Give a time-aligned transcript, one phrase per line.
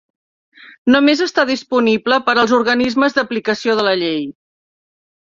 [0.93, 4.25] Només està disponible per als organismes d'aplicació de la llei.